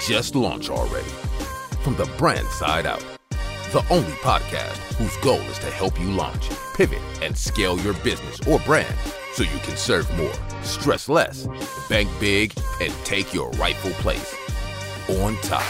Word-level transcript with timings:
Just 0.00 0.34
launch 0.34 0.70
already. 0.70 1.08
From 1.82 1.96
the 1.96 2.10
brand 2.18 2.46
side 2.48 2.86
out. 2.86 3.04
The 3.72 3.84
only 3.90 4.12
podcast 4.22 4.76
whose 4.94 5.16
goal 5.18 5.40
is 5.40 5.58
to 5.58 5.70
help 5.70 5.98
you 6.00 6.10
launch, 6.10 6.48
pivot, 6.74 7.02
and 7.22 7.36
scale 7.36 7.78
your 7.80 7.94
business 7.94 8.40
or 8.46 8.58
brand 8.60 8.94
so 9.32 9.42
you 9.42 9.58
can 9.60 9.76
serve 9.76 10.10
more, 10.16 10.32
stress 10.62 11.08
less, 11.08 11.46
bank 11.88 12.08
big, 12.20 12.52
and 12.80 12.92
take 13.04 13.34
your 13.34 13.50
rightful 13.52 13.92
place 14.02 14.34
on 15.08 15.36
top. 15.42 15.64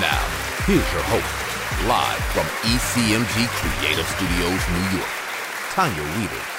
Now, 0.00 0.20
here's 0.66 0.92
your 0.92 1.02
host, 1.04 1.88
live 1.88 2.24
from 2.32 2.46
ECMG 2.70 3.46
Creative 3.48 4.06
Studios, 4.06 4.68
New 4.68 4.98
York, 4.98 5.10
Tanya 5.70 6.02
Weeders. 6.18 6.53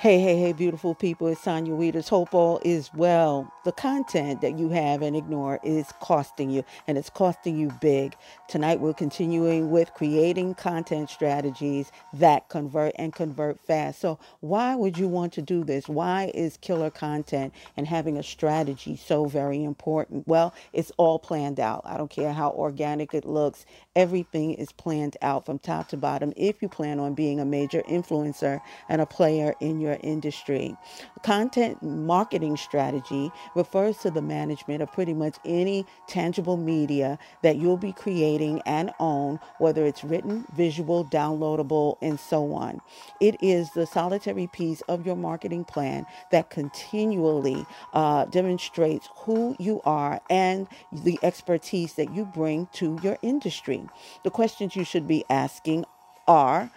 Hey, 0.00 0.20
hey, 0.20 0.36
hey, 0.38 0.52
beautiful 0.52 0.94
people. 0.94 1.28
It's 1.28 1.42
Tanya 1.42 1.74
Weeders. 1.74 2.08
Hope 2.10 2.34
all 2.34 2.60
is 2.64 2.90
well. 2.94 3.52
The 3.64 3.72
content 3.72 4.42
that 4.42 4.58
you 4.58 4.68
have 4.68 5.02
and 5.02 5.16
ignore 5.16 5.58
is 5.64 5.92
costing 6.00 6.50
you, 6.50 6.64
and 6.86 6.98
it's 6.98 7.10
costing 7.10 7.58
you 7.58 7.72
big. 7.80 8.14
Tonight, 8.48 8.80
we're 8.80 8.94
continuing 8.94 9.70
with 9.72 9.94
creating 9.94 10.54
content 10.54 11.10
strategies 11.10 11.90
that 12.12 12.48
convert 12.50 12.94
and 12.98 13.14
convert 13.14 13.58
fast. 13.66 14.00
So, 14.00 14.20
why 14.40 14.76
would 14.76 14.98
you 14.98 15.08
want 15.08 15.32
to 15.34 15.42
do 15.42 15.64
this? 15.64 15.88
Why 15.88 16.30
is 16.34 16.58
killer 16.58 16.90
content 16.90 17.54
and 17.76 17.88
having 17.88 18.18
a 18.18 18.22
strategy 18.22 18.96
so 18.96 19.26
very 19.26 19.64
important? 19.64 20.28
Well, 20.28 20.54
it's 20.74 20.92
all 20.98 21.18
planned 21.18 21.60
out. 21.60 21.82
I 21.86 21.96
don't 21.96 22.10
care 22.10 22.34
how 22.34 22.50
organic 22.50 23.14
it 23.14 23.24
looks, 23.24 23.66
everything 23.98 24.54
is 24.54 24.72
planned 24.72 25.18
out 25.22 25.46
from 25.46 25.60
top 25.60 25.88
to 25.90 25.98
bottom 25.98 26.32
if 26.38 26.62
you 26.62 26.70
plan 26.70 27.00
on 27.00 27.14
being 27.14 27.40
a 27.40 27.46
major 27.46 27.82
influencer 27.90 28.62
and 28.88 29.02
a 29.02 29.06
player 29.06 29.54
in 29.60 29.80
your 29.80 29.98
industry. 30.02 30.76
Content 31.24 31.82
marketing 31.82 32.56
strategy 32.56 33.32
refers 33.56 33.98
to 33.98 34.10
the 34.12 34.22
management 34.22 34.82
of 34.82 34.92
pretty 34.92 35.14
much 35.14 35.36
any 35.44 35.86
tangible 36.08 36.58
media 36.58 37.18
that 37.42 37.58
you'll 37.58 37.78
be 37.78 37.92
creating 37.92 38.62
and 38.66 38.92
own, 39.00 39.40
whether 39.58 39.86
it's 39.86 40.04
written, 40.04 40.46
visual, 40.56 41.04
downloadable, 41.06 41.96
and 42.02 42.20
so 42.20 42.54
on. 42.54 42.80
It 43.20 43.36
is 43.42 43.72
the 43.72 43.86
solitary 43.86 44.48
piece 44.48 44.82
of 44.82 45.06
your 45.06 45.16
marketing 45.16 45.66
plan 45.66 46.06
that 46.32 46.50
continually 46.50 47.66
uh, 47.94 48.26
demonstrates 48.26 49.10
who 49.26 49.56
you 49.60 49.82
are 49.86 50.20
and 50.30 50.68
the 50.92 51.18
expertise 51.24 51.94
that 51.94 52.14
you 52.14 52.26
bring 52.26 52.68
to 52.74 53.00
your 53.02 53.18
industry. 53.22 53.87
The 54.24 54.30
questions 54.30 54.76
you 54.76 54.84
should 54.84 55.06
be 55.06 55.24
asking 55.30 55.84
are 56.26 56.70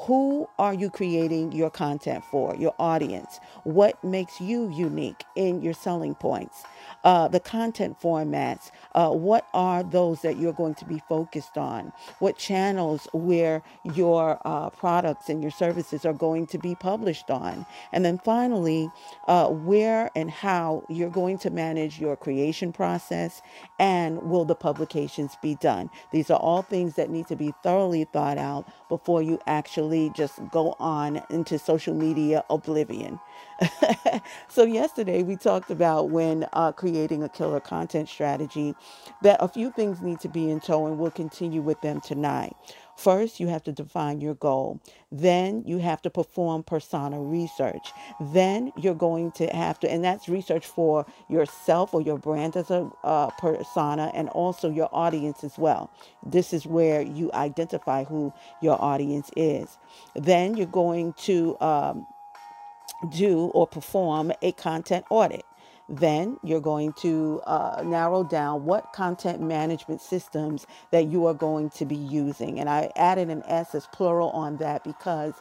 who 0.00 0.48
are 0.58 0.74
you 0.74 0.90
creating 0.90 1.52
your 1.52 1.70
content 1.70 2.24
for, 2.30 2.54
your 2.56 2.74
audience? 2.78 3.40
What 3.64 4.02
makes 4.04 4.40
you 4.40 4.70
unique 4.70 5.24
in 5.36 5.62
your 5.62 5.74
selling 5.74 6.14
points? 6.14 6.64
uh, 7.04 7.28
the 7.28 7.40
content 7.40 8.00
formats. 8.00 8.70
Uh, 8.94 9.10
what 9.10 9.46
are 9.54 9.82
those 9.82 10.22
that 10.22 10.38
you're 10.38 10.52
going 10.52 10.74
to 10.76 10.84
be 10.84 11.00
focused 11.08 11.56
on? 11.56 11.92
What 12.18 12.38
channels 12.38 13.08
where 13.12 13.62
your 13.84 14.40
uh, 14.44 14.70
products 14.70 15.28
and 15.28 15.42
your 15.42 15.50
services 15.50 16.04
are 16.04 16.12
going 16.12 16.46
to 16.48 16.58
be 16.58 16.74
published 16.74 17.30
on? 17.30 17.66
And 17.92 18.04
then 18.04 18.18
finally, 18.18 18.90
uh, 19.26 19.48
where 19.48 20.10
and 20.14 20.30
how 20.30 20.84
you're 20.88 21.10
going 21.10 21.38
to 21.38 21.50
manage 21.50 22.00
your 22.00 22.16
creation 22.16 22.72
process 22.72 23.42
and 23.78 24.22
will 24.22 24.44
the 24.44 24.54
publications 24.54 25.36
be 25.42 25.54
done? 25.56 25.90
These 26.12 26.30
are 26.30 26.38
all 26.38 26.62
things 26.62 26.94
that 26.96 27.10
need 27.10 27.26
to 27.28 27.36
be 27.36 27.52
thoroughly 27.62 28.04
thought 28.04 28.38
out 28.38 28.66
before 28.88 29.22
you 29.22 29.38
actually 29.46 29.87
just 30.10 30.40
go 30.50 30.76
on 30.80 31.22
into 31.30 31.58
social 31.58 31.94
media 31.94 32.44
oblivion. 32.50 33.20
so 34.48 34.64
yesterday 34.64 35.22
we 35.22 35.36
talked 35.36 35.70
about 35.70 36.10
when 36.10 36.46
uh, 36.52 36.72
creating 36.72 37.22
a 37.22 37.28
killer 37.28 37.60
content 37.60 38.08
strategy 38.08 38.74
that 39.22 39.38
a 39.40 39.48
few 39.48 39.70
things 39.70 40.00
need 40.00 40.20
to 40.20 40.28
be 40.28 40.50
in 40.50 40.60
tow 40.60 40.86
and 40.86 40.98
we'll 40.98 41.10
continue 41.10 41.62
with 41.62 41.80
them 41.82 42.00
tonight 42.00 42.56
First, 42.98 43.40
you 43.40 43.46
have 43.48 43.62
to 43.64 43.72
define 43.72 44.20
your 44.20 44.34
goal. 44.34 44.80
Then 45.12 45.62
you 45.66 45.78
have 45.78 46.02
to 46.02 46.10
perform 46.10 46.64
persona 46.64 47.20
research. 47.20 47.92
Then 48.20 48.72
you're 48.76 48.94
going 48.96 49.32
to 49.32 49.46
have 49.48 49.78
to, 49.80 49.90
and 49.90 50.04
that's 50.04 50.28
research 50.28 50.66
for 50.66 51.06
yourself 51.30 51.94
or 51.94 52.02
your 52.02 52.18
brand 52.18 52.56
as 52.56 52.70
a 52.70 52.90
uh, 53.04 53.30
persona 53.38 54.10
and 54.14 54.28
also 54.30 54.70
your 54.70 54.88
audience 54.92 55.44
as 55.44 55.58
well. 55.58 55.92
This 56.26 56.52
is 56.52 56.66
where 56.66 57.02
you 57.02 57.30
identify 57.34 58.04
who 58.04 58.32
your 58.62 58.82
audience 58.82 59.30
is. 59.36 59.78
Then 60.16 60.56
you're 60.56 60.66
going 60.66 61.14
to 61.24 61.58
um, 61.60 62.06
do 63.10 63.46
or 63.54 63.66
perform 63.66 64.32
a 64.42 64.52
content 64.52 65.06
audit. 65.10 65.44
Then 65.88 66.38
you're 66.44 66.60
going 66.60 66.92
to 66.94 67.42
uh, 67.46 67.82
narrow 67.84 68.24
down 68.24 68.64
what 68.64 68.92
content 68.92 69.40
management 69.40 70.00
systems 70.02 70.66
that 70.92 71.08
you 71.08 71.26
are 71.26 71.34
going 71.34 71.70
to 71.70 71.86
be 71.86 71.96
using. 71.96 72.60
And 72.60 72.68
I 72.68 72.90
added 72.96 73.30
an 73.30 73.42
S 73.46 73.74
as 73.74 73.86
plural 73.88 74.30
on 74.30 74.58
that 74.58 74.84
because 74.84 75.34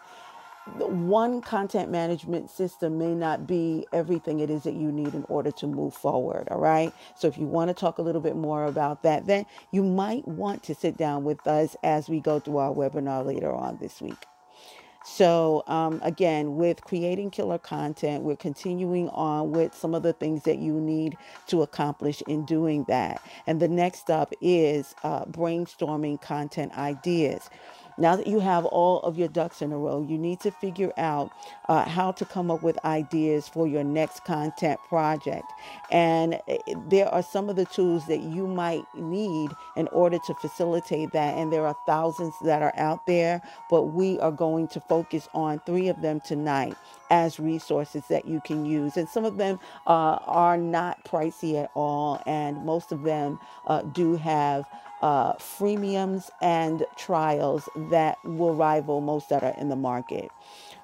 one 0.77 1.41
content 1.41 1.91
management 1.91 2.49
system 2.49 2.97
may 2.97 3.15
not 3.15 3.47
be 3.47 3.87
everything 3.93 4.39
it 4.39 4.49
is 4.49 4.63
that 4.63 4.75
you 4.75 4.91
need 4.91 5.13
in 5.13 5.25
order 5.29 5.51
to 5.51 5.67
move 5.67 5.93
forward. 5.93 6.47
All 6.51 6.59
right. 6.59 6.93
So 7.15 7.27
if 7.27 7.37
you 7.37 7.45
want 7.45 7.69
to 7.69 7.73
talk 7.73 7.97
a 7.97 8.01
little 8.01 8.21
bit 8.21 8.35
more 8.35 8.65
about 8.65 9.03
that, 9.03 9.27
then 9.27 9.45
you 9.71 9.83
might 9.83 10.27
want 10.27 10.63
to 10.63 10.75
sit 10.75 10.97
down 10.97 11.23
with 11.23 11.45
us 11.47 11.75
as 11.83 12.09
we 12.09 12.19
go 12.19 12.39
through 12.39 12.57
our 12.57 12.73
webinar 12.73 13.25
later 13.25 13.51
on 13.53 13.77
this 13.81 14.01
week. 14.01 14.25
So, 15.09 15.63
um, 15.67 16.01
again, 16.03 16.57
with 16.57 16.83
creating 16.83 17.31
killer 17.31 17.57
content, 17.57 18.23
we're 18.23 18.35
continuing 18.35 19.07
on 19.09 19.51
with 19.51 19.73
some 19.73 19.95
of 19.95 20.03
the 20.03 20.11
things 20.13 20.43
that 20.43 20.59
you 20.59 20.73
need 20.73 21.17
to 21.47 21.61
accomplish 21.61 22.21
in 22.27 22.45
doing 22.45 22.83
that. 22.89 23.21
And 23.47 23.61
the 23.61 23.69
next 23.69 24.11
up 24.11 24.33
is 24.41 24.93
uh, 25.03 25.23
brainstorming 25.25 26.21
content 26.21 26.77
ideas. 26.77 27.49
Now 27.97 28.15
that 28.15 28.27
you 28.27 28.39
have 28.39 28.65
all 28.65 28.99
of 29.01 29.17
your 29.17 29.27
ducks 29.27 29.61
in 29.61 29.71
a 29.71 29.77
row, 29.77 30.05
you 30.07 30.17
need 30.17 30.39
to 30.41 30.51
figure 30.51 30.93
out 30.97 31.31
uh, 31.67 31.85
how 31.85 32.11
to 32.13 32.25
come 32.25 32.51
up 32.51 32.61
with 32.63 32.83
ideas 32.85 33.47
for 33.47 33.67
your 33.67 33.83
next 33.83 34.23
content 34.25 34.79
project. 34.87 35.45
And 35.91 36.39
eh, 36.47 36.57
there 36.89 37.07
are 37.09 37.23
some 37.23 37.49
of 37.49 37.55
the 37.55 37.65
tools 37.65 38.05
that 38.07 38.21
you 38.21 38.47
might 38.47 38.83
need 38.95 39.51
in 39.75 39.87
order 39.89 40.19
to 40.27 40.33
facilitate 40.35 41.11
that. 41.13 41.37
And 41.37 41.51
there 41.51 41.65
are 41.65 41.75
thousands 41.85 42.33
that 42.43 42.61
are 42.61 42.73
out 42.77 43.05
there, 43.07 43.41
but 43.69 43.83
we 43.85 44.19
are 44.19 44.31
going 44.31 44.67
to 44.69 44.79
focus 44.81 45.27
on 45.33 45.59
three 45.65 45.87
of 45.87 46.01
them 46.01 46.21
tonight 46.21 46.75
as 47.09 47.39
resources 47.39 48.03
that 48.09 48.25
you 48.25 48.41
can 48.45 48.65
use. 48.65 48.97
And 48.97 49.07
some 49.09 49.25
of 49.25 49.37
them 49.37 49.59
uh, 49.87 50.19
are 50.25 50.57
not 50.57 51.03
pricey 51.05 51.61
at 51.61 51.71
all, 51.73 52.21
and 52.25 52.65
most 52.65 52.91
of 52.91 53.03
them 53.03 53.39
uh, 53.65 53.81
do 53.81 54.15
have 54.17 54.65
uh, 55.01 55.33
freemiums 55.33 56.29
and 56.41 56.85
trials 56.95 57.69
that 57.75 58.17
will 58.23 58.53
rival 58.55 59.01
most 59.01 59.29
that 59.29 59.43
are 59.43 59.55
in 59.57 59.69
the 59.69 59.75
market. 59.75 60.31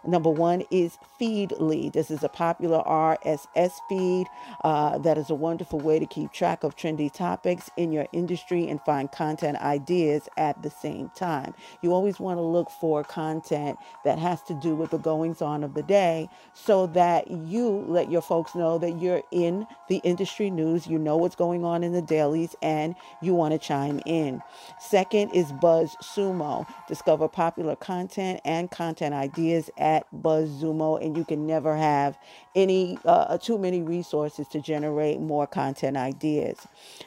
Number 0.06 0.30
one 0.30 0.64
is 0.72 0.98
Feedly. 1.20 1.92
This 1.92 2.12
is 2.12 2.24
a 2.24 2.30
popular 2.30 2.84
RSS 2.86 3.74
feed 3.88 4.28
uh, 4.64 4.98
that 5.00 5.18
is 5.18 5.30
a 5.30 5.36
wonderful 5.36 5.80
way 5.80 6.00
to 6.00 6.06
keep 6.06 6.32
track 6.34 6.64
of 6.64 6.76
trendy 6.76 7.12
topics 7.12 7.70
in 7.78 7.92
your 7.92 8.08
industry 8.12 8.68
and 8.68 8.82
find 8.82 9.12
content 9.12 9.58
ideas 9.60 10.28
at 10.38 10.62
the 10.64 10.70
same 10.70 11.10
time. 11.16 11.54
You 11.82 11.94
always 11.94 12.20
want 12.20 12.38
to 12.38 12.42
look 12.42 12.70
for 12.70 13.04
content 13.04 13.78
that 14.04 14.20
has 14.20 14.42
to 14.44 14.54
do 14.56 14.76
with 14.76 14.92
the 14.92 14.98
goings 14.98 15.42
on 15.42 15.64
of 15.64 15.74
the 15.74 15.84
day 15.84 16.30
so 16.54 16.88
that 16.88 17.30
you 17.30 17.86
let 17.88 18.12
your 18.12 18.22
folks 18.22 18.56
know 18.56 18.78
that 18.80 19.00
you're 19.00 19.24
in 19.32 19.68
the 19.90 19.98
industry 20.04 20.50
news, 20.50 20.88
you 20.88 20.98
know 21.00 21.18
what's 21.18 21.36
going 21.36 21.64
on 21.64 21.84
in 21.84 21.94
the 21.94 22.02
dailies, 22.02 22.56
and 22.62 22.96
you 23.22 23.34
want 23.34 23.54
to 23.54 23.60
chime 23.60 24.02
in. 24.06 24.42
Second 24.80 25.32
is 25.32 25.52
BuzzSumo. 25.54 26.66
Discover 26.88 27.30
popular 27.30 27.76
content 27.76 28.42
and 28.44 28.70
content 28.72 29.14
ideas 29.14 29.70
at 29.78 29.93
at 29.94 30.06
BuzzSumo, 30.14 31.04
and 31.04 31.16
you 31.16 31.24
can 31.24 31.46
never 31.46 31.76
have 31.78 32.18
any 32.56 32.98
uh, 33.06 33.38
too 33.38 33.58
many 33.58 33.82
resources 33.82 34.48
to 34.50 34.62
generate 34.62 35.20
more 35.20 35.48
content 35.48 35.98
ideas. 35.98 36.58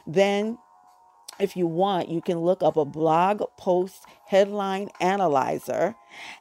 Then 0.06 0.58
if 1.38 1.56
you 1.56 1.66
want, 1.66 2.08
you 2.08 2.20
can 2.20 2.38
look 2.38 2.62
up 2.62 2.76
a 2.76 2.84
blog 2.84 3.42
post 3.58 4.04
headline 4.26 4.88
analyzer 5.00 5.94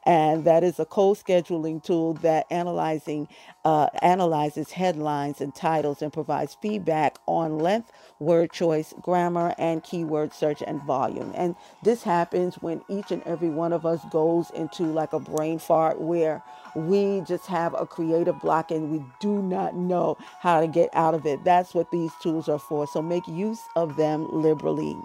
and 0.05 0.45
that 0.45 0.63
is 0.63 0.79
a 0.79 0.85
code 0.85 1.17
scheduling 1.17 1.83
tool 1.83 2.13
that 2.15 2.45
analyzing 2.51 3.27
uh, 3.65 3.87
analyzes 4.01 4.71
headlines 4.71 5.41
and 5.41 5.55
titles 5.55 6.01
and 6.01 6.13
provides 6.13 6.55
feedback 6.61 7.17
on 7.27 7.59
length 7.59 7.91
word 8.19 8.51
choice 8.51 8.93
grammar 9.01 9.53
and 9.57 9.83
keyword 9.83 10.33
search 10.33 10.63
and 10.65 10.81
volume. 10.83 11.31
And 11.35 11.55
this 11.83 12.03
happens 12.03 12.55
when 12.55 12.81
each 12.89 13.11
and 13.11 13.23
every 13.23 13.49
one 13.49 13.73
of 13.73 13.85
us 13.85 14.01
goes 14.11 14.49
into 14.51 14.83
like 14.83 15.13
a 15.13 15.19
brain 15.19 15.59
fart 15.59 16.01
where 16.01 16.43
we 16.75 17.21
just 17.21 17.47
have 17.47 17.75
a 17.79 17.85
creative 17.85 18.39
block 18.41 18.71
and 18.71 18.91
we 18.91 19.03
do 19.19 19.41
not 19.41 19.75
know 19.75 20.17
how 20.39 20.61
to 20.61 20.67
get 20.67 20.89
out 20.93 21.13
of 21.13 21.25
it. 21.25 21.43
That's 21.43 21.73
what 21.73 21.91
these 21.91 22.11
tools 22.21 22.49
are 22.49 22.59
for. 22.59 22.87
So 22.87 23.01
make 23.01 23.27
use 23.27 23.61
of 23.75 23.97
them 23.97 24.27
liberally 24.31 24.97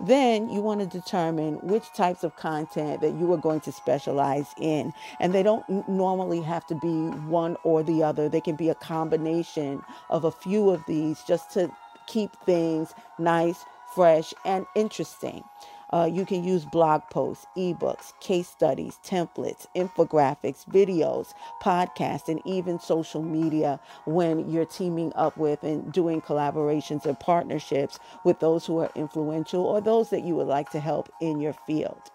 Then 0.00 0.50
you 0.50 0.60
want 0.60 0.80
to 0.80 0.86
determine 0.86 1.54
which 1.56 1.92
types 1.92 2.24
of 2.24 2.36
content 2.36 3.00
that 3.00 3.14
you 3.14 3.32
are 3.32 3.38
going 3.38 3.60
to 3.60 3.72
specialize 3.72 4.48
in. 4.58 4.92
And 5.20 5.34
they 5.34 5.42
don't 5.42 5.88
normally 5.88 6.42
have 6.42 6.66
to 6.66 6.74
be 6.74 7.08
one 7.28 7.56
or 7.64 7.82
the 7.82 8.02
other, 8.02 8.28
they 8.28 8.40
can 8.40 8.56
be 8.56 8.68
a 8.68 8.74
combination 8.74 9.82
of 10.10 10.24
a 10.24 10.32
few 10.32 10.70
of 10.70 10.82
these 10.86 11.22
just 11.22 11.50
to 11.52 11.70
keep 12.06 12.36
things 12.44 12.94
nice, 13.18 13.64
fresh, 13.94 14.34
and 14.44 14.66
interesting. 14.74 15.44
Uh, 15.92 16.08
you 16.10 16.24
can 16.24 16.42
use 16.42 16.64
blog 16.64 17.02
posts, 17.10 17.46
ebooks, 17.56 18.12
case 18.20 18.48
studies, 18.48 18.98
templates, 19.04 19.66
infographics, 19.76 20.64
videos, 20.66 21.32
podcasts, 21.62 22.28
and 22.28 22.40
even 22.46 22.78
social 22.78 23.22
media 23.22 23.78
when 24.06 24.50
you're 24.50 24.64
teaming 24.64 25.12
up 25.14 25.36
with 25.36 25.62
and 25.62 25.92
doing 25.92 26.20
collaborations 26.20 27.04
and 27.04 27.18
partnerships 27.20 27.98
with 28.24 28.40
those 28.40 28.66
who 28.66 28.78
are 28.78 28.90
influential 28.94 29.64
or 29.64 29.80
those 29.80 30.10
that 30.10 30.24
you 30.24 30.34
would 30.34 30.46
like 30.46 30.70
to 30.70 30.80
help 30.80 31.10
in 31.20 31.40
your 31.40 31.54
field. 31.66 32.10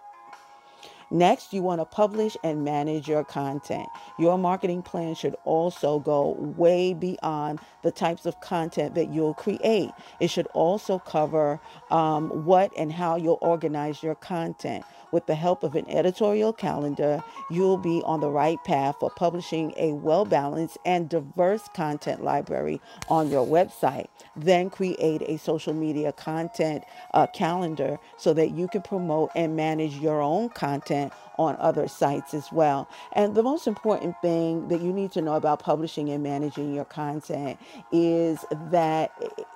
Next, 1.12 1.54
you 1.54 1.62
want 1.62 1.82
to 1.82 1.86
publish 1.86 2.36
and 2.44 2.64
manage 2.64 3.08
your 3.08 3.24
content. 3.24 3.88
Your 4.20 4.38
marketing 4.38 4.82
plan 4.82 5.16
should 5.16 5.36
also 5.46 6.00
go 6.00 6.32
way 6.58 6.94
beyond 6.94 7.60
the 7.84 7.92
types 7.92 8.26
of 8.26 8.40
content 8.42 8.96
that 8.96 9.10
you'll 9.14 9.34
create. 9.34 9.92
It 10.20 10.30
should 10.30 10.48
also 10.48 11.00
cover 11.00 11.60
um, 11.92 12.46
what 12.46 12.72
and 12.78 12.92
how 12.92 13.16
you'll 13.16 13.40
organize 13.42 14.04
your 14.04 14.16
content. 14.16 14.84
With 15.12 15.26
the 15.26 15.36
help 15.36 15.64
of 15.64 15.76
an 15.76 15.90
editorial 15.90 16.54
calendar, 16.54 17.24
you'll 17.50 17.78
be 17.78 18.02
on 18.06 18.20
the 18.20 18.30
right 18.30 18.62
path 18.66 18.98
for 19.00 19.10
publishing 19.10 19.74
a 19.78 19.94
well 19.94 20.26
balanced 20.26 20.78
and 20.86 21.10
diverse 21.10 21.68
content 21.74 22.24
library 22.24 22.82
on 23.10 23.30
your 23.30 23.46
website. 23.46 24.08
Then 24.36 24.70
create 24.70 25.22
a 25.24 25.38
social 25.38 25.74
media 25.74 26.12
content 26.12 26.84
uh, 27.14 27.28
calendar 27.28 28.00
so 28.18 28.34
that 28.34 28.52
you 28.52 28.68
can 28.68 28.82
promote 28.82 29.32
and 29.36 29.56
manage 29.56 29.96
your 29.98 30.22
own 30.22 30.50
content 30.50 31.14
on 31.38 31.56
other 31.60 31.88
sites 31.88 32.34
as 32.34 32.52
well. 32.52 32.90
And 33.14 33.36
the 33.36 33.44
most 33.44 33.68
important 33.68 34.16
thing 34.22 34.68
that 34.70 34.82
you 34.82 34.92
need 34.92 35.12
to 35.14 35.22
know 35.22 35.36
about 35.36 35.60
publishing 35.60 36.10
and 36.10 36.24
managing 36.24 36.74
your 36.74 36.86
content 36.86 37.60
is 37.92 38.44
that 38.72 39.12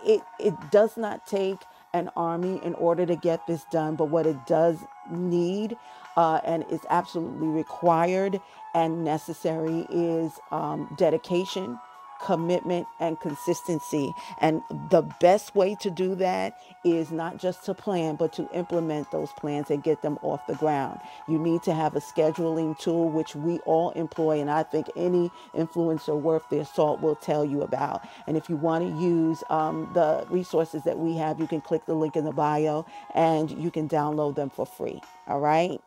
it, 0.06 0.22
it 0.40 0.54
does 0.72 0.98
not 0.98 1.26
take 1.26 1.60
an 1.94 2.10
army 2.16 2.60
in 2.64 2.74
order 2.76 3.06
to 3.06 3.16
get 3.16 3.46
this 3.48 3.66
done, 3.72 3.96
but 3.96 4.06
what 4.06 4.26
it 4.26 4.46
does 4.46 4.80
need 5.10 5.76
uh, 6.18 6.40
and 6.46 6.66
is 6.70 6.82
absolutely 6.90 7.48
required 7.48 8.40
and 8.74 9.04
necessary 9.04 9.86
is 9.90 10.40
um, 10.52 10.94
dedication 10.98 11.78
commitment 12.24 12.88
and 13.00 13.20
consistency. 13.20 14.14
And 14.40 14.62
the 14.90 15.04
best 15.20 15.56
way 15.56 15.76
to 15.82 15.92
do 15.92 16.16
that 16.16 16.58
is 16.86 17.12
not 17.12 17.38
just 17.38 17.66
to 17.66 17.74
plan, 17.74 18.16
but 18.16 18.34
to 18.34 18.50
implement 18.54 19.12
those 19.12 19.32
plans 19.34 19.72
and 19.72 19.84
get 19.84 20.02
them 20.02 20.20
off 20.22 20.46
the 20.48 20.56
ground. 20.56 21.00
You 21.28 21.40
need 21.40 21.64
to 21.64 21.74
have 21.74 21.96
a 21.96 22.02
scheduling 22.02 22.78
tool, 22.80 23.10
which 23.10 23.36
we 23.36 23.60
all 23.60 23.92
employ, 23.92 24.42
and 24.42 24.52
I 24.52 24.64
think 24.64 24.88
any 24.96 25.32
influencer 25.56 26.20
worth 26.20 26.50
their 26.50 26.66
salt 26.66 27.02
will 27.02 27.16
tell 27.16 27.46
you 27.46 27.62
about. 27.62 28.02
And 28.28 28.38
if 28.38 28.50
you 28.50 28.58
want 28.58 28.86
to 28.86 29.04
use 29.04 29.44
um, 29.50 29.90
the 29.94 30.26
resources 30.30 30.84
that 30.84 31.00
we 31.00 31.18
have, 31.18 31.40
you 31.40 31.48
can 31.48 31.62
click 31.62 31.86
the 31.86 31.96
link 31.96 32.16
in 32.16 32.26
the 32.26 32.32
bio 32.34 32.86
and 33.16 33.52
you 33.52 33.72
can 33.72 33.90
download 33.90 34.36
them 34.36 34.50
for 34.50 34.66
free. 34.66 35.02
All 35.28 35.40
right. 35.40 35.82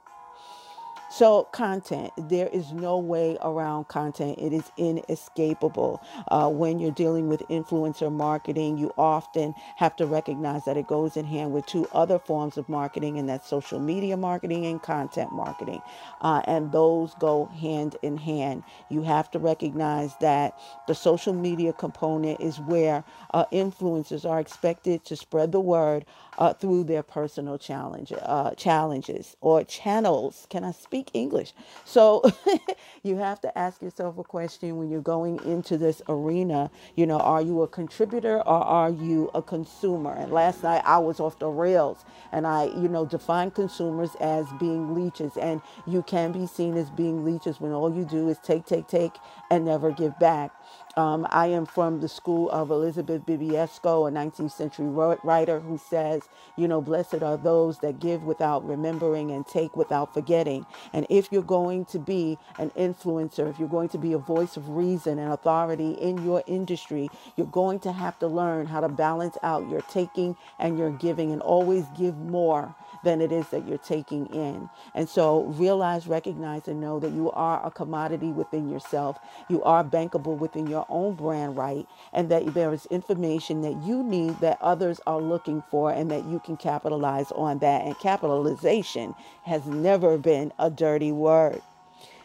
So, 1.16 1.44
content, 1.52 2.12
there 2.18 2.48
is 2.48 2.72
no 2.72 2.98
way 2.98 3.38
around 3.40 3.86
content. 3.88 4.38
It 4.40 4.52
is 4.52 4.72
inescapable. 4.76 6.02
Uh, 6.28 6.50
when 6.50 6.80
you're 6.80 6.90
dealing 6.90 7.28
with 7.28 7.40
influencer 7.48 8.12
marketing, 8.12 8.78
you 8.78 8.92
often 8.98 9.54
have 9.76 9.94
to 9.96 10.06
recognize 10.06 10.64
that 10.64 10.76
it 10.76 10.88
goes 10.88 11.16
in 11.16 11.24
hand 11.24 11.52
with 11.52 11.66
two 11.66 11.86
other 11.92 12.18
forms 12.18 12.58
of 12.58 12.68
marketing, 12.68 13.18
and 13.18 13.28
that's 13.28 13.48
social 13.48 13.78
media 13.78 14.16
marketing 14.16 14.66
and 14.66 14.82
content 14.82 15.32
marketing. 15.32 15.82
Uh, 16.20 16.42
and 16.46 16.72
those 16.72 17.14
go 17.20 17.46
hand 17.46 17.96
in 18.02 18.16
hand. 18.16 18.64
You 18.90 19.02
have 19.02 19.30
to 19.32 19.38
recognize 19.38 20.16
that 20.20 20.58
the 20.88 20.94
social 20.96 21.32
media 21.32 21.72
component 21.72 22.40
is 22.40 22.58
where 22.60 23.04
uh, 23.32 23.44
influencers 23.52 24.28
are 24.28 24.40
expected 24.40 25.04
to 25.06 25.16
spread 25.16 25.52
the 25.52 25.60
word 25.60 26.06
uh, 26.38 26.54
through 26.54 26.84
their 26.84 27.02
personal 27.02 27.58
challenge, 27.58 28.12
uh, 28.22 28.52
challenges 28.56 29.36
or 29.40 29.64
channels. 29.64 30.46
Can 30.50 30.64
I 30.64 30.72
speak 30.72 31.03
English? 31.12 31.52
So 31.84 32.22
you 33.02 33.16
have 33.16 33.40
to 33.42 33.58
ask 33.58 33.82
yourself 33.82 34.18
a 34.18 34.24
question 34.24 34.76
when 34.76 34.90
you're 34.90 35.00
going 35.00 35.42
into 35.44 35.76
this 35.76 36.02
arena. 36.08 36.70
You 36.96 37.06
know, 37.06 37.18
are 37.18 37.42
you 37.42 37.62
a 37.62 37.68
contributor 37.68 38.38
or 38.38 38.64
are 38.64 38.90
you 38.90 39.30
a 39.34 39.42
consumer? 39.42 40.14
And 40.14 40.32
last 40.32 40.62
night 40.62 40.82
I 40.84 40.98
was 40.98 41.20
off 41.20 41.38
the 41.38 41.48
rails 41.48 42.04
and 42.32 42.46
I, 42.46 42.64
you 42.66 42.88
know, 42.88 43.04
define 43.06 43.50
consumers 43.50 44.10
as 44.20 44.46
being 44.58 44.94
leeches. 44.94 45.36
And 45.36 45.60
you 45.86 46.02
can 46.02 46.32
be 46.32 46.46
seen 46.46 46.76
as 46.76 46.90
being 46.90 47.24
leeches 47.24 47.60
when 47.60 47.72
all 47.72 47.94
you 47.94 48.04
do 48.04 48.28
is 48.28 48.38
take, 48.38 48.66
take, 48.66 48.88
take, 48.88 49.12
and 49.50 49.64
never 49.64 49.90
give 49.92 50.18
back. 50.18 50.52
Um, 50.96 51.26
I 51.30 51.48
am 51.48 51.66
from 51.66 52.00
the 52.00 52.08
school 52.08 52.50
of 52.50 52.70
Elizabeth 52.70 53.26
Bibesco, 53.26 54.08
a 54.08 54.12
19th 54.12 54.52
century 54.52 54.86
writer 55.24 55.60
who 55.60 55.76
says, 55.76 56.22
you 56.56 56.68
know, 56.68 56.80
blessed 56.80 57.22
are 57.22 57.36
those 57.36 57.78
that 57.78 57.98
give 57.98 58.22
without 58.22 58.66
remembering 58.66 59.30
and 59.32 59.46
take 59.46 59.76
without 59.76 60.14
forgetting. 60.14 60.66
And 60.92 61.06
if 61.10 61.32
you're 61.32 61.42
going 61.42 61.86
to 61.86 61.98
be 61.98 62.38
an 62.58 62.70
influencer, 62.70 63.50
if 63.50 63.58
you're 63.58 63.68
going 63.68 63.88
to 63.90 63.98
be 63.98 64.12
a 64.12 64.18
voice 64.18 64.56
of 64.56 64.68
reason 64.68 65.18
and 65.18 65.32
authority 65.32 65.92
in 65.92 66.24
your 66.24 66.44
industry, 66.46 67.08
you're 67.36 67.46
going 67.48 67.80
to 67.80 67.92
have 67.92 68.18
to 68.20 68.28
learn 68.28 68.66
how 68.66 68.80
to 68.80 68.88
balance 68.88 69.36
out 69.42 69.68
your 69.68 69.82
taking 69.82 70.36
and 70.60 70.78
your 70.78 70.90
giving 70.90 71.32
and 71.32 71.42
always 71.42 71.84
give 71.98 72.16
more 72.16 72.74
than 73.04 73.20
it 73.20 73.32
is 73.32 73.48
that 73.50 73.68
you're 73.68 73.78
taking 73.78 74.26
in. 74.28 74.70
And 74.94 75.08
so 75.08 75.44
realize, 75.44 76.08
recognize, 76.08 76.68
and 76.68 76.80
know 76.80 77.00
that 77.00 77.12
you 77.12 77.30
are 77.32 77.64
a 77.66 77.70
commodity 77.70 78.28
within 78.28 78.70
yourself. 78.70 79.18
You 79.48 79.62
are 79.64 79.84
bankable 79.84 80.38
within 80.38 80.66
your 80.66 80.86
own 80.88 81.14
brand 81.14 81.56
right, 81.56 81.86
and 82.12 82.30
that 82.30 82.54
there 82.54 82.72
is 82.74 82.86
information 82.86 83.62
that 83.62 83.82
you 83.84 84.02
need 84.02 84.40
that 84.40 84.58
others 84.62 85.00
are 85.06 85.20
looking 85.20 85.62
for, 85.70 85.92
and 85.92 86.10
that 86.10 86.26
you 86.26 86.40
can 86.40 86.56
capitalize 86.56 87.32
on 87.32 87.58
that. 87.60 87.84
And 87.84 87.98
capitalization 87.98 89.14
has 89.44 89.66
never 89.66 90.18
been 90.18 90.52
a 90.58 90.70
dirty 90.70 91.12
word. 91.12 91.62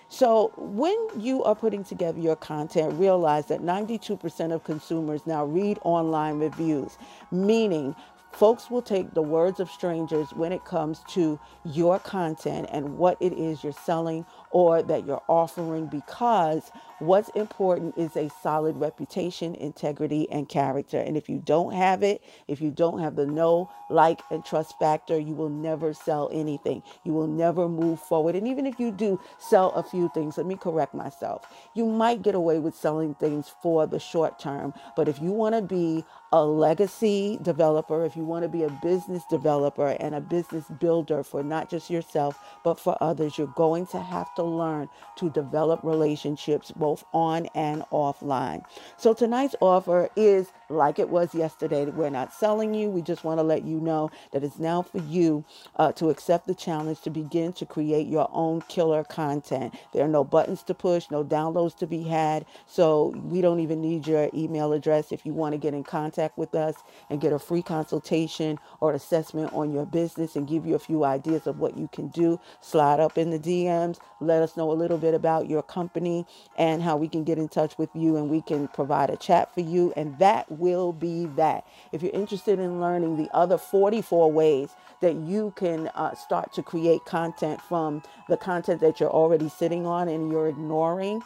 So, 0.09 0.51
when 0.57 0.97
you 1.19 1.43
are 1.43 1.55
putting 1.55 1.83
together 1.83 2.19
your 2.19 2.35
content, 2.35 2.93
realize 2.99 3.47
that 3.47 3.61
92% 3.61 4.53
of 4.53 4.63
consumers 4.63 5.27
now 5.27 5.45
read 5.45 5.79
online 5.83 6.39
reviews, 6.39 6.97
meaning 7.31 7.95
Folks 8.31 8.69
will 8.69 8.81
take 8.81 9.13
the 9.13 9.21
words 9.21 9.59
of 9.59 9.69
strangers 9.69 10.31
when 10.33 10.51
it 10.51 10.63
comes 10.65 11.01
to 11.09 11.39
your 11.65 11.99
content 11.99 12.69
and 12.71 12.97
what 12.97 13.17
it 13.19 13.33
is 13.33 13.63
you're 13.63 13.73
selling 13.73 14.25
or 14.51 14.81
that 14.81 15.05
you're 15.05 15.23
offering 15.27 15.87
because 15.87 16.71
what's 16.99 17.29
important 17.29 17.97
is 17.97 18.15
a 18.15 18.29
solid 18.41 18.77
reputation, 18.77 19.55
integrity, 19.55 20.29
and 20.31 20.47
character. 20.49 20.99
And 20.99 21.17
if 21.17 21.29
you 21.29 21.41
don't 21.43 21.73
have 21.73 22.03
it, 22.03 22.23
if 22.47 22.61
you 22.61 22.71
don't 22.71 22.99
have 22.99 23.15
the 23.15 23.25
know, 23.25 23.69
like, 23.89 24.21
and 24.31 24.45
trust 24.45 24.77
factor, 24.79 25.19
you 25.19 25.33
will 25.33 25.49
never 25.49 25.93
sell 25.93 26.29
anything. 26.31 26.83
You 27.03 27.13
will 27.13 27.27
never 27.27 27.67
move 27.67 27.99
forward. 27.99 28.35
And 28.35 28.47
even 28.47 28.65
if 28.65 28.79
you 28.79 28.91
do 28.91 29.19
sell 29.39 29.71
a 29.71 29.83
few 29.83 30.09
things, 30.13 30.37
let 30.37 30.45
me 30.45 30.55
correct 30.55 30.93
myself. 30.93 31.47
You 31.73 31.85
might 31.85 32.21
get 32.21 32.35
away 32.35 32.59
with 32.59 32.75
selling 32.75 33.15
things 33.15 33.51
for 33.61 33.87
the 33.87 33.99
short 33.99 34.39
term, 34.39 34.73
but 34.95 35.07
if 35.07 35.21
you 35.21 35.31
want 35.31 35.55
to 35.55 35.61
be 35.61 36.05
a 36.31 36.43
legacy 36.45 37.39
developer, 37.41 38.05
if 38.05 38.15
you 38.19 38.25
want 38.25 38.43
to 38.43 38.49
be 38.49 38.63
a 38.63 38.69
business 38.83 39.23
developer 39.31 39.89
and 40.01 40.15
a 40.15 40.21
business 40.21 40.65
builder 40.79 41.23
for 41.23 41.43
not 41.43 41.71
just 41.71 41.89
yourself, 41.89 42.39
but 42.65 42.79
for 42.79 42.97
others, 43.01 43.39
you're 43.39 43.47
going 43.57 43.87
to 43.87 44.01
have 44.01 44.33
to 44.35 44.43
learn 44.43 44.89
to 45.17 45.31
develop 45.31 45.81
relationships 45.83 46.71
both 46.75 47.05
on 47.13 47.47
and 47.55 47.83
offline. 47.93 48.63
So 48.97 49.15
tonight's 49.15 49.55
offer 49.61 50.09
is 50.17 50.51
like 50.69 50.99
it 50.99 51.09
was 51.09 51.35
yesterday. 51.35 51.85
We're 51.87 52.11
not 52.11 52.33
selling 52.33 52.75
you. 52.75 52.89
We 52.91 53.03
just 53.03 53.25
want 53.25 53.39
to 53.39 53.43
let 53.43 53.65
you 53.65 53.81
know 53.81 54.11
that 54.33 54.43
it's 54.43 54.59
now 54.59 54.83
for 54.83 54.99
you 54.99 55.45
uh, 55.77 55.93
to 55.93 56.11
accept 56.11 56.47
the 56.47 56.55
challenge 56.55 57.01
to 57.03 57.11
begin 57.11 57.53
to 57.53 57.65
create 57.65 58.07
your 58.07 58.29
own 58.33 58.61
killer 58.69 59.03
content. 59.05 59.75
There 59.93 60.05
are 60.05 60.09
no 60.09 60.25
buttons 60.25 60.63
to 60.65 60.75
push, 60.75 61.07
no 61.11 61.23
downloads 61.25 61.77
to 61.79 61.87
be 61.87 62.03
had. 62.03 62.45
So 62.67 63.13
we 63.23 63.41
don't 63.41 63.61
even 63.61 63.81
need 63.81 64.07
your 64.07 64.29
email 64.33 64.73
address 64.73 65.11
if 65.13 65.25
you 65.25 65.33
want 65.33 65.53
to 65.53 65.59
get 65.59 65.73
in 65.75 65.83
contact 65.85 66.37
with 66.37 66.55
us 66.55 66.75
and 67.09 67.21
get 67.21 67.33
a 67.33 67.39
free 67.39 67.63
consultation 68.09 68.59
or 68.79 68.93
assessment 68.93 69.53
on 69.53 69.73
your 69.73 69.85
business 69.85 70.35
and 70.35 70.47
give 70.47 70.65
you 70.65 70.75
a 70.75 70.79
few 70.79 71.03
ideas 71.03 71.47
of 71.47 71.59
what 71.59 71.77
you 71.77 71.89
can 71.91 72.07
do. 72.09 72.39
Slide 72.61 72.99
up 72.99 73.17
in 73.17 73.29
the 73.29 73.39
DMs. 73.39 73.99
Let 74.19 74.41
us 74.41 74.57
know 74.57 74.71
a 74.71 74.73
little 74.73 74.97
bit 74.97 75.13
about 75.13 75.49
your 75.49 75.63
company 75.63 76.25
and 76.57 76.81
how 76.81 76.97
we 76.97 77.07
can 77.07 77.23
get 77.23 77.37
in 77.37 77.47
touch 77.49 77.77
with 77.77 77.89
you 77.93 78.17
and 78.17 78.29
we 78.29 78.41
can 78.41 78.67
provide 78.69 79.09
a 79.09 79.17
chat 79.17 79.53
for 79.53 79.61
you. 79.61 79.93
And 79.95 80.17
that 80.19 80.51
will 80.51 80.93
be 80.93 81.25
that. 81.37 81.65
If 81.91 82.01
you're 82.01 82.11
interested 82.13 82.59
in 82.59 82.81
learning 82.81 83.17
the 83.17 83.29
other 83.33 83.57
44 83.57 84.31
ways 84.31 84.69
that 85.01 85.15
you 85.15 85.53
can 85.55 85.87
uh, 85.95 86.15
start 86.15 86.53
to 86.53 86.63
create 86.63 87.05
content 87.05 87.61
from 87.61 88.01
the 88.27 88.37
content 88.37 88.81
that 88.81 88.99
you're 88.99 89.09
already 89.11 89.49
sitting 89.49 89.85
on 89.85 90.07
and 90.09 90.31
you're 90.31 90.47
ignoring, 90.47 91.21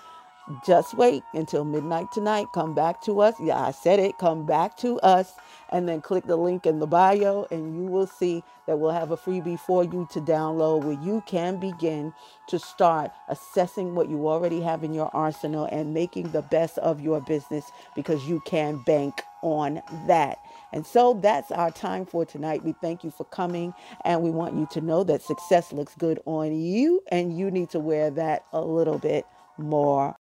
just 0.65 0.95
wait 0.95 1.23
until 1.33 1.65
midnight 1.65 2.11
tonight. 2.13 2.47
Come 2.53 2.75
back 2.75 3.01
to 3.03 3.21
us. 3.21 3.35
Yeah, 3.39 3.59
I 3.59 3.71
said 3.71 3.99
it. 3.99 4.17
Come 4.19 4.45
back 4.45 4.77
to 4.77 4.99
us 5.01 5.33
and 5.71 5.89
then 5.89 6.01
click 6.01 6.25
the 6.25 6.35
link 6.37 6.65
in 6.65 6.79
the 6.79 6.87
bio, 6.87 7.47
and 7.51 7.75
you 7.75 7.89
will 7.89 8.07
see 8.07 8.43
that 8.67 8.79
we'll 8.79 8.91
have 8.91 9.11
a 9.11 9.17
freebie 9.17 9.59
for 9.59 9.83
you 9.83 10.07
to 10.11 10.21
download 10.21 10.83
where 10.83 11.01
you 11.03 11.23
can 11.27 11.59
begin 11.59 12.13
to 12.49 12.59
start 12.59 13.11
assessing 13.29 13.95
what 13.95 14.09
you 14.09 14.27
already 14.27 14.61
have 14.61 14.83
in 14.83 14.93
your 14.93 15.09
arsenal 15.15 15.65
and 15.71 15.93
making 15.93 16.31
the 16.31 16.43
best 16.43 16.77
of 16.79 17.01
your 17.01 17.21
business 17.21 17.71
because 17.95 18.27
you 18.27 18.41
can 18.45 18.77
bank 18.85 19.23
on 19.43 19.81
that. 20.07 20.37
And 20.73 20.85
so 20.85 21.15
that's 21.21 21.51
our 21.51 21.71
time 21.71 22.05
for 22.05 22.25
tonight. 22.25 22.63
We 22.63 22.73
thank 22.81 23.03
you 23.03 23.11
for 23.11 23.25
coming, 23.25 23.73
and 24.05 24.21
we 24.21 24.31
want 24.31 24.55
you 24.55 24.67
to 24.73 24.81
know 24.81 25.03
that 25.05 25.21
success 25.21 25.73
looks 25.73 25.95
good 25.95 26.19
on 26.25 26.53
you, 26.59 27.01
and 27.11 27.37
you 27.37 27.51
need 27.51 27.71
to 27.71 27.79
wear 27.79 28.11
that 28.11 28.45
a 28.53 28.61
little 28.61 28.99
bit 28.99 29.25
more 29.57 30.15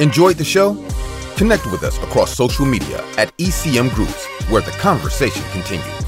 Enjoyed 0.00 0.36
the 0.36 0.44
show? 0.44 0.74
Connect 1.36 1.66
with 1.66 1.82
us 1.82 1.98
across 1.98 2.34
social 2.34 2.64
media 2.64 3.04
at 3.16 3.36
ECM 3.38 3.92
Groups, 3.94 4.26
where 4.48 4.62
the 4.62 4.70
conversation 4.72 5.42
continues. 5.50 6.06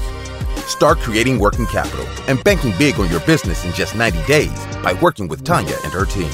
Start 0.65 0.99
creating 0.99 1.39
working 1.39 1.65
capital 1.65 2.07
and 2.27 2.41
banking 2.43 2.73
big 2.77 2.99
on 2.99 3.09
your 3.09 3.19
business 3.21 3.65
in 3.65 3.73
just 3.73 3.95
90 3.95 4.23
days 4.25 4.65
by 4.77 4.93
working 5.01 5.27
with 5.27 5.43
Tanya 5.43 5.75
and 5.83 5.91
her 5.91 6.05
team. 6.05 6.31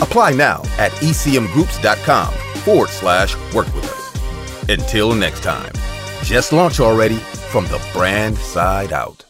Apply 0.00 0.32
now 0.32 0.62
at 0.78 0.92
ecmgroups.com 0.92 2.32
forward 2.62 2.88
slash 2.88 3.36
work 3.54 3.66
with 3.74 3.84
us. 3.84 4.68
Until 4.70 5.14
next 5.14 5.42
time, 5.42 5.72
just 6.22 6.52
launch 6.52 6.80
already 6.80 7.16
from 7.16 7.64
the 7.66 7.80
brand 7.92 8.38
side 8.38 8.92
out. 8.92 9.25